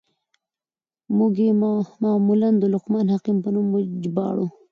موږ 1.17 1.33
ئې 1.43 1.49
معمولاً 2.03 2.49
د 2.57 2.63
لقمان 2.73 3.05
حکيم 3.13 3.37
په 3.43 3.49
نوم 3.55 3.67
ژباړو. 4.03 4.45